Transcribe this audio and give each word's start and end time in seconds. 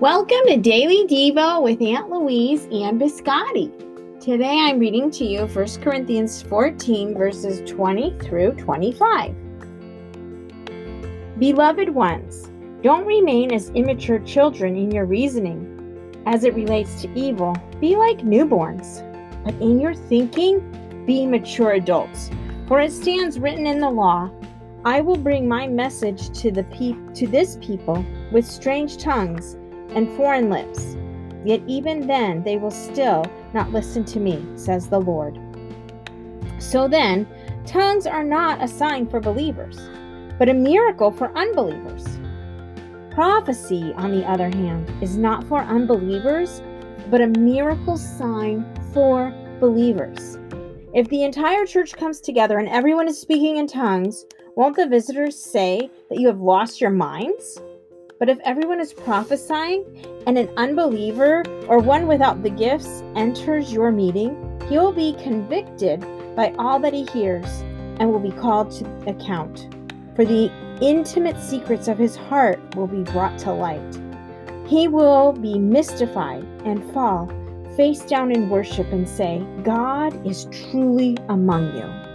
Welcome 0.00 0.46
to 0.46 0.56
Daily 0.56 1.06
Devo 1.06 1.62
with 1.62 1.82
Aunt 1.82 2.08
Louise 2.08 2.64
and 2.72 2.98
Biscotti. 2.98 3.70
Today 4.18 4.58
I'm 4.58 4.78
reading 4.78 5.10
to 5.10 5.26
you 5.26 5.44
1 5.44 5.66
Corinthians 5.82 6.40
14, 6.40 7.14
verses 7.14 7.70
20 7.70 8.18
through 8.20 8.52
25. 8.52 9.34
Beloved 11.38 11.90
ones, 11.90 12.50
don't 12.82 13.04
remain 13.04 13.52
as 13.52 13.68
immature 13.74 14.20
children 14.20 14.74
in 14.74 14.90
your 14.90 15.04
reasoning. 15.04 16.14
As 16.24 16.44
it 16.44 16.54
relates 16.54 17.02
to 17.02 17.14
evil, 17.14 17.54
be 17.78 17.94
like 17.94 18.20
newborns. 18.20 19.04
But 19.44 19.52
in 19.60 19.78
your 19.78 19.92
thinking, 19.92 21.04
be 21.04 21.26
mature 21.26 21.72
adults. 21.72 22.30
For 22.68 22.80
it 22.80 22.92
stands 22.92 23.38
written 23.38 23.66
in 23.66 23.80
the 23.80 23.90
law, 23.90 24.30
I 24.82 25.02
will 25.02 25.18
bring 25.18 25.46
my 25.46 25.66
message 25.66 26.30
to 26.40 26.50
the 26.50 26.64
pe- 26.64 27.12
to 27.12 27.26
this 27.26 27.58
people 27.60 28.02
with 28.32 28.46
strange 28.46 28.96
tongues 28.96 29.58
and 29.94 30.14
foreign 30.16 30.50
lips. 30.50 30.96
Yet 31.44 31.62
even 31.66 32.06
then 32.06 32.42
they 32.42 32.56
will 32.56 32.70
still 32.70 33.24
not 33.54 33.72
listen 33.72 34.04
to 34.06 34.20
me, 34.20 34.44
says 34.56 34.88
the 34.88 35.00
Lord. 35.00 35.38
So 36.58 36.86
then, 36.88 37.26
tongues 37.66 38.06
are 38.06 38.24
not 38.24 38.62
a 38.62 38.68
sign 38.68 39.08
for 39.08 39.20
believers, 39.20 39.78
but 40.38 40.48
a 40.48 40.54
miracle 40.54 41.10
for 41.10 41.36
unbelievers. 41.36 42.04
Prophecy, 43.12 43.92
on 43.96 44.12
the 44.12 44.24
other 44.24 44.48
hand, 44.50 44.90
is 45.02 45.16
not 45.16 45.44
for 45.44 45.58
unbelievers, 45.58 46.62
but 47.10 47.20
a 47.20 47.26
miracle 47.26 47.96
sign 47.96 48.64
for 48.92 49.32
believers. 49.58 50.38
If 50.94 51.08
the 51.08 51.22
entire 51.22 51.66
church 51.66 51.92
comes 51.92 52.20
together 52.20 52.58
and 52.58 52.68
everyone 52.68 53.08
is 53.08 53.20
speaking 53.20 53.56
in 53.56 53.66
tongues, 53.66 54.24
won't 54.56 54.76
the 54.76 54.86
visitors 54.86 55.36
say 55.36 55.90
that 56.08 56.18
you 56.18 56.26
have 56.26 56.40
lost 56.40 56.80
your 56.80 56.90
minds? 56.90 57.60
But 58.20 58.28
if 58.28 58.38
everyone 58.44 58.80
is 58.80 58.92
prophesying 58.92 59.82
and 60.26 60.36
an 60.36 60.50
unbeliever 60.58 61.42
or 61.66 61.78
one 61.78 62.06
without 62.06 62.42
the 62.42 62.50
gifts 62.50 63.02
enters 63.16 63.72
your 63.72 63.90
meeting, 63.90 64.36
he 64.68 64.76
will 64.76 64.92
be 64.92 65.14
convicted 65.22 66.04
by 66.36 66.54
all 66.58 66.78
that 66.80 66.92
he 66.92 67.06
hears 67.06 67.46
and 67.98 68.12
will 68.12 68.20
be 68.20 68.30
called 68.30 68.72
to 68.72 68.84
account. 69.08 69.74
For 70.16 70.26
the 70.26 70.52
intimate 70.82 71.40
secrets 71.40 71.88
of 71.88 71.96
his 71.96 72.14
heart 72.14 72.60
will 72.76 72.86
be 72.86 73.10
brought 73.10 73.38
to 73.38 73.52
light. 73.52 73.98
He 74.66 74.86
will 74.86 75.32
be 75.32 75.58
mystified 75.58 76.44
and 76.66 76.84
fall 76.92 77.26
face 77.74 78.02
down 78.02 78.32
in 78.32 78.50
worship 78.50 78.92
and 78.92 79.08
say, 79.08 79.42
God 79.62 80.26
is 80.26 80.44
truly 80.70 81.16
among 81.30 81.74
you. 81.74 82.09